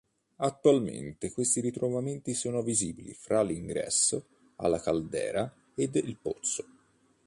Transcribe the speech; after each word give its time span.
Attualmente 0.37 1.31
questi 1.31 1.59
ritrovamenti 1.61 2.33
sono 2.33 2.63
visibili 2.63 3.13
fra 3.13 3.43
l'ingresso 3.43 4.25
alla 4.55 4.81
caldera 4.81 5.53
ed 5.75 5.93
il 5.93 6.17
pozzo. 6.19 6.65